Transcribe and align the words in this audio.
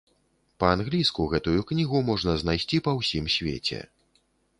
Па-англійску 0.61 1.25
гэтую 1.33 1.59
кнігу 1.71 2.01
можна 2.07 2.33
знайсці 2.45 2.81
па 2.87 2.91
ўсім 3.01 3.29
свеце. 3.35 3.79